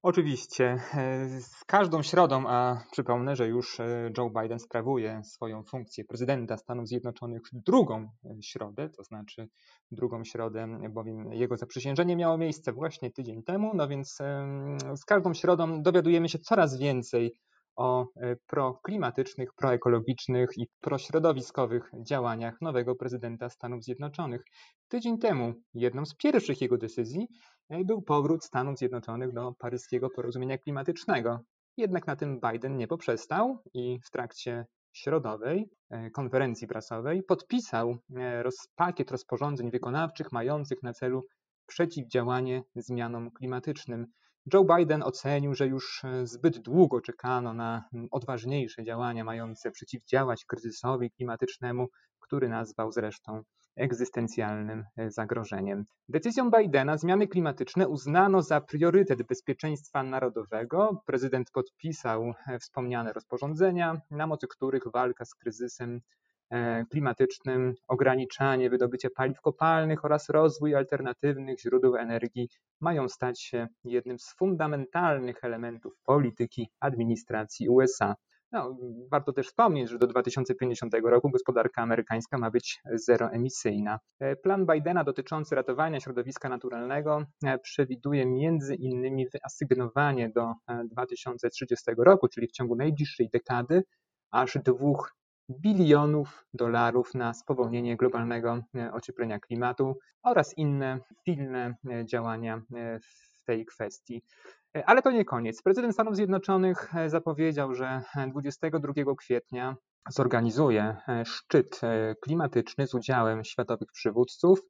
Oczywiście. 0.02 0.78
Z 1.40 1.64
każdą 1.64 2.02
środą, 2.02 2.44
a 2.48 2.84
przypomnę, 2.92 3.36
że 3.36 3.48
już 3.48 3.80
e, 3.80 4.10
Joe 4.18 4.30
Biden 4.42 4.58
sprawuje 4.58 5.20
swoją 5.24 5.64
funkcję 5.64 6.04
prezydenta 6.04 6.56
Stanów 6.56 6.88
Zjednoczonych 6.88 7.42
drugą 7.52 8.08
e, 8.24 8.42
środę, 8.42 8.90
to 8.96 9.04
znaczy 9.04 9.48
drugą 9.90 10.24
środę, 10.24 10.78
bowiem 10.90 11.32
jego 11.32 11.56
zaprzysiężenie 11.56 12.16
miało 12.16 12.38
miejsce 12.38 12.72
właśnie 12.72 13.10
tydzień 13.10 13.42
temu, 13.42 13.72
no 13.74 13.88
więc 13.88 14.18
z 14.96 15.04
każdą 15.04 15.34
środą 15.34 15.82
dowiadujemy 15.82 16.28
się 16.28 16.38
coraz 16.38 16.78
więcej 16.78 17.34
o 17.76 18.06
e, 18.16 18.36
proklimatycznych, 18.46 19.48
proekologicznych 19.56 20.50
i 20.56 20.66
prośrodowiskowych 20.80 21.90
działaniach 22.06 22.60
nowego 22.60 22.94
prezydenta 22.94 23.48
Stanów 23.48 23.84
Zjednoczonych. 23.84 24.42
Tydzień 24.88 25.18
temu 25.18 25.54
jedną 25.74 26.06
z 26.06 26.14
pierwszych 26.14 26.60
jego 26.60 26.78
decyzji 26.78 27.28
e, 27.68 27.84
był 27.84 28.02
powrót 28.02 28.44
Stanów 28.44 28.78
Zjednoczonych 28.78 29.32
do 29.32 29.54
paryskiego 29.58 30.10
porozumienia 30.10 30.58
klimatycznego. 30.58 31.40
Jednak 31.76 32.06
na 32.06 32.16
tym 32.16 32.40
Biden 32.40 32.76
nie 32.76 32.88
poprzestał 32.88 33.58
i 33.74 33.98
w 34.04 34.10
trakcie 34.10 34.64
środowej 34.92 35.68
e, 35.90 36.10
konferencji 36.10 36.66
prasowej 36.66 37.22
podpisał 37.22 37.96
roz, 38.42 38.54
pakiet 38.76 39.10
rozporządzeń 39.10 39.70
wykonawczych 39.70 40.32
mających 40.32 40.82
na 40.82 40.92
celu 40.92 41.22
przeciwdziałanie 41.66 42.62
zmianom 42.76 43.30
klimatycznym. 43.30 44.06
Joe 44.52 44.64
Biden 44.64 45.02
ocenił, 45.02 45.54
że 45.54 45.66
już 45.66 46.04
e, 46.04 46.26
zbyt 46.26 46.58
długo 46.58 47.00
czekano 47.00 47.54
na 47.54 47.84
odważniejsze 48.10 48.84
działania 48.84 49.24
mające 49.24 49.70
przeciwdziałać 49.70 50.44
kryzysowi 50.44 51.10
klimatycznemu, 51.10 51.88
który 52.20 52.48
nazwał 52.48 52.92
zresztą 52.92 53.42
egzystencjalnym 53.76 54.84
e, 54.96 55.10
zagrożeniem. 55.10 55.84
Decyzją 56.08 56.50
Bidena 56.50 56.98
zmiany 56.98 57.28
klimatyczne 57.28 57.88
uznano 57.88 58.42
za 58.42 58.60
priorytet 58.60 59.22
bezpieczeństwa 59.22 60.02
narodowego. 60.02 61.02
Prezydent 61.06 61.50
podpisał 61.50 62.32
e, 62.46 62.58
wspomniane 62.58 63.12
rozporządzenia, 63.12 64.00
na 64.10 64.26
mocy 64.26 64.46
których 64.48 64.82
walka 64.92 65.24
z 65.24 65.34
kryzysem 65.34 66.00
klimatycznym, 66.90 67.74
ograniczanie 67.88 68.70
wydobycia 68.70 69.08
paliw 69.16 69.40
kopalnych 69.40 70.04
oraz 70.04 70.28
rozwój 70.28 70.74
alternatywnych 70.74 71.60
źródeł 71.60 71.96
energii 71.96 72.48
mają 72.80 73.08
stać 73.08 73.40
się 73.42 73.68
jednym 73.84 74.18
z 74.18 74.34
fundamentalnych 74.38 75.44
elementów 75.44 75.92
polityki 76.04 76.70
administracji 76.80 77.68
USA. 77.68 78.14
No, 78.52 78.76
warto 79.10 79.32
też 79.32 79.46
wspomnieć, 79.46 79.90
że 79.90 79.98
do 79.98 80.06
2050 80.06 80.94
roku 81.04 81.30
gospodarka 81.30 81.82
amerykańska 81.82 82.38
ma 82.38 82.50
być 82.50 82.80
zeroemisyjna. 82.94 83.98
E, 84.20 84.36
Plan 84.36 84.66
Bidena 84.66 85.04
dotyczący 85.04 85.54
ratowania 85.54 86.00
środowiska 86.00 86.48
naturalnego 86.48 87.24
e, 87.44 87.58
przewiduje 87.58 88.26
między 88.26 88.74
innymi 88.74 89.26
wyasygnowanie 89.28 90.30
do 90.30 90.54
e, 90.68 90.84
2030 90.90 91.90
roku, 91.98 92.28
czyli 92.28 92.46
w 92.48 92.52
ciągu 92.52 92.76
najbliższej 92.76 93.28
dekady, 93.32 93.82
aż 94.30 94.58
2 94.64 94.94
bilionów 95.50 96.46
dolarów 96.54 97.14
na 97.14 97.34
spowolnienie 97.34 97.96
globalnego 97.96 98.62
e, 98.74 98.92
ocieplenia 98.92 99.38
klimatu 99.40 99.98
oraz 100.22 100.58
inne 100.58 100.98
pilne 101.24 101.74
e, 101.90 102.06
działania 102.06 102.62
w 103.02 103.44
tej 103.44 103.66
kwestii. 103.66 104.22
Ale 104.86 105.02
to 105.02 105.10
nie 105.10 105.24
koniec. 105.24 105.62
Prezydent 105.62 105.94
Stanów 105.94 106.16
Zjednoczonych 106.16 106.92
zapowiedział, 107.06 107.74
że 107.74 108.02
22 108.28 108.92
kwietnia 109.18 109.76
zorganizuje 110.10 110.96
szczyt 111.24 111.80
klimatyczny 112.22 112.86
z 112.86 112.94
udziałem 112.94 113.44
światowych 113.44 113.88
przywódców. 113.92 114.60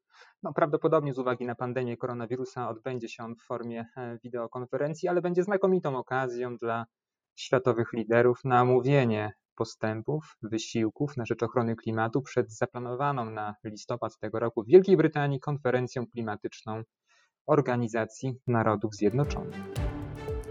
No, 0.43 0.52
prawdopodobnie 0.52 1.14
z 1.14 1.19
uwagi 1.19 1.47
na 1.47 1.55
pandemię 1.55 1.97
koronawirusa 1.97 2.69
odbędzie 2.69 3.09
się 3.09 3.25
on 3.25 3.35
w 3.37 3.43
formie 3.43 3.87
wideokonferencji, 4.25 5.09
ale 5.09 5.23
będzie 5.23 5.43
znakomitą 5.43 5.97
okazją 5.97 6.57
dla 6.57 6.87
światowych 7.37 7.93
liderów 7.93 8.45
na 8.45 8.62
omówienie 8.62 9.33
postępów, 9.56 10.37
wysiłków 10.42 11.16
na 11.16 11.25
rzecz 11.25 11.42
ochrony 11.42 11.76
klimatu 11.76 12.23
przed 12.23 12.52
zaplanowaną 12.52 13.30
na 13.30 13.54
listopad 13.64 14.18
tego 14.18 14.38
roku 14.38 14.62
w 14.62 14.66
Wielkiej 14.66 14.97
Brytanii 14.97 15.40
konferencją 15.40 16.06
klimatyczną 16.06 16.82
Organizacji 17.47 18.35
Narodów 18.47 18.94
Zjednoczonych. 18.94 19.61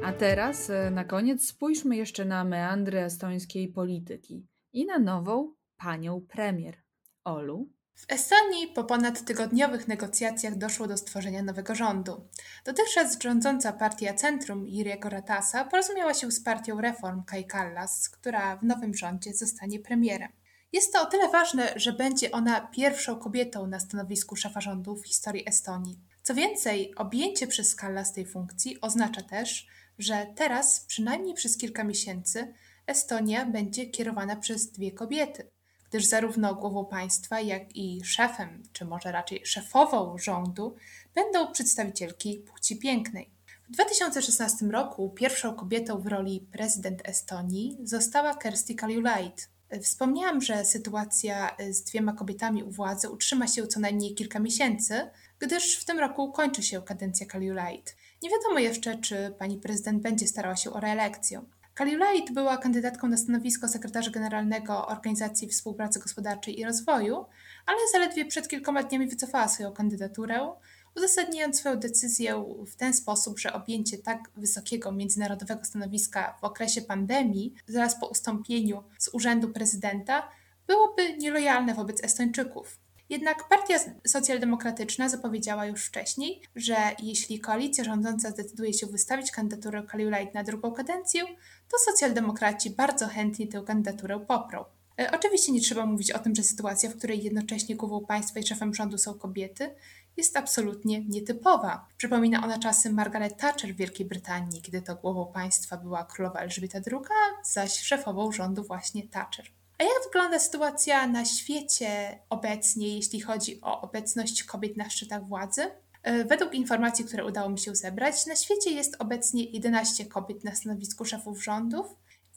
A 0.03 0.13
teraz 0.13 0.69
e, 0.69 0.91
na 0.91 1.03
koniec 1.03 1.47
spójrzmy 1.47 1.97
jeszcze 1.97 2.25
na 2.25 2.43
meandry 2.43 2.99
estońskiej 2.99 3.67
polityki 3.71 4.47
i 4.73 4.85
na 4.85 4.99
nową 4.99 5.53
panią 5.77 6.21
premier. 6.29 6.77
Olu? 7.23 7.69
W 8.01 8.05
Estonii 8.13 8.67
po 8.67 8.83
ponad 8.83 9.25
tygodniowych 9.25 9.87
negocjacjach 9.87 10.57
doszło 10.57 10.87
do 10.87 10.97
stworzenia 10.97 11.43
nowego 11.43 11.75
rządu. 11.75 12.27
Dotychczas 12.65 13.17
rządząca 13.23 13.73
partia 13.73 14.13
Centrum 14.13 14.67
Jiriego 14.67 15.09
Ratasa 15.09 15.65
porozumiała 15.65 16.13
się 16.13 16.31
z 16.31 16.43
partią 16.43 16.81
Reform 16.81 17.23
Kai 17.23 17.45
Kallas, 17.45 18.09
która 18.09 18.57
w 18.57 18.63
nowym 18.63 18.93
rządzie 18.93 19.33
zostanie 19.33 19.79
premierem. 19.79 20.31
Jest 20.73 20.93
to 20.93 21.01
o 21.01 21.05
tyle 21.05 21.29
ważne, 21.29 21.73
że 21.75 21.93
będzie 21.93 22.31
ona 22.31 22.61
pierwszą 22.61 23.15
kobietą 23.15 23.67
na 23.67 23.79
stanowisku 23.79 24.35
szefa 24.35 24.61
rządu 24.61 24.95
w 24.95 25.07
historii 25.07 25.49
Estonii. 25.49 25.99
Co 26.23 26.33
więcej, 26.33 26.95
objęcie 26.95 27.47
przez 27.47 27.75
Kallas 27.75 28.13
tej 28.13 28.25
funkcji 28.25 28.81
oznacza 28.81 29.21
też, 29.21 29.67
że 29.99 30.27
teraz, 30.35 30.85
przynajmniej 30.85 31.33
przez 31.33 31.57
kilka 31.57 31.83
miesięcy, 31.83 32.53
Estonia 32.87 33.45
będzie 33.45 33.85
kierowana 33.85 34.35
przez 34.35 34.71
dwie 34.71 34.91
kobiety 34.91 35.51
gdyż 35.91 36.05
zarówno 36.05 36.55
głową 36.55 36.85
państwa, 36.85 37.41
jak 37.41 37.75
i 37.75 38.01
szefem, 38.03 38.63
czy 38.73 38.85
może 38.85 39.11
raczej 39.11 39.45
szefową 39.45 40.17
rządu 40.17 40.75
będą 41.15 41.51
przedstawicielki 41.51 42.37
płci 42.37 42.77
pięknej. 42.79 43.29
W 43.69 43.73
2016 43.73 44.65
roku 44.65 45.09
pierwszą 45.09 45.55
kobietą 45.55 46.01
w 46.01 46.07
roli 46.07 46.47
prezydent 46.51 47.01
Estonii 47.03 47.77
została 47.83 48.35
Kersti 48.35 48.75
Kaljulaid. 48.75 49.49
Wspomniałam, 49.81 50.41
że 50.41 50.65
sytuacja 50.65 51.57
z 51.69 51.83
dwiema 51.83 52.13
kobietami 52.13 52.63
u 52.63 52.71
władzy 52.71 53.09
utrzyma 53.09 53.47
się 53.47 53.67
co 53.67 53.79
najmniej 53.79 54.15
kilka 54.15 54.39
miesięcy, 54.39 55.09
gdyż 55.39 55.77
w 55.77 55.85
tym 55.85 55.99
roku 55.99 56.31
kończy 56.31 56.63
się 56.63 56.81
kadencja 56.81 57.25
Kaljulaid. 57.25 57.95
Nie 58.23 58.29
wiadomo 58.29 58.59
jeszcze, 58.59 58.97
czy 58.97 59.35
pani 59.39 59.57
prezydent 59.57 60.01
będzie 60.01 60.27
starała 60.27 60.55
się 60.55 60.73
o 60.73 60.79
reelekcję. 60.79 61.41
Kaliulait 61.73 62.33
była 62.33 62.57
kandydatką 62.57 63.07
na 63.07 63.17
stanowisko 63.17 63.67
sekretarza 63.67 64.11
generalnego 64.11 64.87
Organizacji 64.87 65.47
Współpracy 65.47 65.99
Gospodarczej 65.99 66.59
i 66.59 66.65
Rozwoju, 66.65 67.25
ale 67.65 67.77
zaledwie 67.91 68.25
przed 68.25 68.47
kilkoma 68.47 68.83
dniami 68.83 69.07
wycofała 69.07 69.47
swoją 69.47 69.71
kandydaturę, 69.71 70.53
uzasadniając 70.95 71.59
swoją 71.59 71.75
decyzję 71.75 72.45
w 72.67 72.75
ten 72.75 72.93
sposób, 72.93 73.39
że 73.39 73.53
objęcie 73.53 73.97
tak 73.97 74.19
wysokiego 74.37 74.91
międzynarodowego 74.91 75.65
stanowiska 75.65 76.37
w 76.41 76.43
okresie 76.43 76.81
pandemii, 76.81 77.53
zaraz 77.67 77.99
po 77.99 78.07
ustąpieniu 78.07 78.83
z 78.97 79.09
urzędu 79.13 79.49
prezydenta, 79.49 80.29
byłoby 80.67 81.17
nielojalne 81.17 81.75
wobec 81.75 82.03
Estończyków. 82.03 82.79
Jednak 83.11 83.47
Partia 83.47 83.79
Socjaldemokratyczna 84.07 85.09
zapowiedziała 85.09 85.65
już 85.65 85.85
wcześniej, 85.85 86.41
że 86.55 86.75
jeśli 86.99 87.39
koalicja 87.39 87.83
rządząca 87.83 88.29
zdecyduje 88.29 88.73
się 88.73 88.87
wystawić 88.87 89.31
kandydaturę 89.31 89.83
Kaliulajt 89.83 90.33
na 90.33 90.43
drugą 90.43 90.71
kadencję, 90.71 91.23
to 91.71 91.77
socjaldemokraci 91.85 92.69
bardzo 92.69 93.07
chętnie 93.07 93.47
tę 93.47 93.63
kandydaturę 93.67 94.19
poprą. 94.19 94.65
E, 94.99 95.11
oczywiście 95.11 95.51
nie 95.51 95.61
trzeba 95.61 95.85
mówić 95.85 96.11
o 96.11 96.19
tym, 96.19 96.35
że 96.35 96.43
sytuacja, 96.43 96.89
w 96.89 96.97
której 96.97 97.23
jednocześnie 97.23 97.75
głową 97.75 98.05
państwa 98.05 98.39
i 98.39 98.47
szefem 98.47 98.73
rządu 98.73 98.97
są 98.97 99.13
kobiety, 99.13 99.75
jest 100.17 100.37
absolutnie 100.37 101.05
nietypowa. 101.05 101.87
Przypomina 101.97 102.43
ona 102.43 102.59
czasy 102.59 102.89
Margaret 102.89 103.37
Thatcher 103.37 103.73
w 103.73 103.77
Wielkiej 103.77 104.05
Brytanii, 104.05 104.61
kiedy 104.61 104.81
to 104.81 104.95
głową 104.95 105.31
państwa 105.33 105.77
była 105.77 106.05
królowa 106.05 106.39
Elżbieta 106.39 106.79
II, 106.91 107.05
zaś 107.43 107.79
szefową 107.79 108.31
rządu 108.31 108.63
właśnie 108.63 109.07
Thatcher. 109.07 109.60
A 109.81 109.83
jak 109.83 110.03
wygląda 110.03 110.39
sytuacja 110.39 111.07
na 111.07 111.25
świecie 111.25 112.19
obecnie, 112.29 112.95
jeśli 112.95 113.21
chodzi 113.21 113.61
o 113.61 113.81
obecność 113.81 114.43
kobiet 114.43 114.77
na 114.77 114.89
szczytach 114.89 115.27
władzy? 115.27 115.61
E, 116.03 116.25
według 116.25 116.53
informacji, 116.53 117.05
które 117.05 117.25
udało 117.25 117.49
mi 117.49 117.59
się 117.59 117.75
zebrać, 117.75 118.25
na 118.25 118.35
świecie 118.35 118.71
jest 118.71 118.95
obecnie 118.99 119.43
11 119.43 120.05
kobiet 120.05 120.43
na 120.43 120.55
stanowisku 120.55 121.05
szefów 121.05 121.43
rządów 121.43 121.87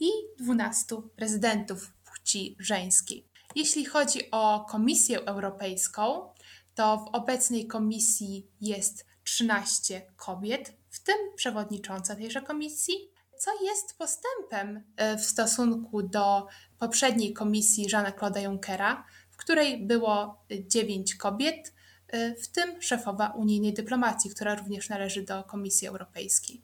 i 0.00 0.08
12 0.38 0.96
prezydentów 1.16 1.92
płci 2.04 2.56
żeńskiej. 2.58 3.28
Jeśli 3.54 3.84
chodzi 3.84 4.30
o 4.30 4.66
Komisję 4.68 5.18
Europejską, 5.18 6.28
to 6.74 6.96
w 6.96 7.14
obecnej 7.14 7.66
komisji 7.66 8.46
jest 8.60 9.06
13 9.24 10.02
kobiet, 10.16 10.72
w 10.90 11.00
tym 11.00 11.16
przewodnicząca 11.36 12.16
tejże 12.16 12.42
komisji, 12.42 12.94
co 13.38 13.50
jest 13.64 13.98
postępem 13.98 14.82
e, 14.96 15.16
w 15.16 15.24
stosunku 15.24 16.02
do 16.02 16.46
poprzedniej 16.78 17.32
komisji 17.32 17.86
Jeana 17.92 18.10
Claude'a 18.10 18.42
Junckera, 18.42 19.04
w 19.30 19.36
której 19.36 19.86
było 19.86 20.44
9 20.66 21.14
kobiet, 21.14 21.74
e, 22.08 22.34
w 22.34 22.48
tym 22.48 22.82
szefowa 22.82 23.28
unijnej 23.28 23.74
dyplomacji, 23.74 24.30
która 24.30 24.54
również 24.54 24.88
należy 24.88 25.22
do 25.22 25.44
Komisji 25.44 25.88
Europejskiej. 25.88 26.62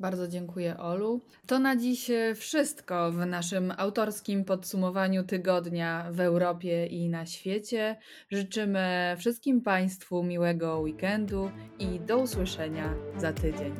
Bardzo 0.00 0.28
dziękuję, 0.28 0.76
Olu. 0.76 1.20
To 1.46 1.58
na 1.58 1.76
dziś 1.76 2.10
e, 2.10 2.34
wszystko 2.34 3.12
w 3.12 3.26
naszym 3.26 3.72
autorskim 3.76 4.44
podsumowaniu 4.44 5.24
tygodnia 5.24 6.08
w 6.10 6.20
Europie 6.20 6.86
i 6.86 7.08
na 7.08 7.26
świecie. 7.26 7.96
Życzymy 8.30 9.16
wszystkim 9.18 9.60
Państwu 9.60 10.22
miłego 10.22 10.78
weekendu 10.78 11.50
i 11.78 12.00
do 12.00 12.18
usłyszenia 12.18 12.94
za 13.16 13.32
tydzień. 13.32 13.74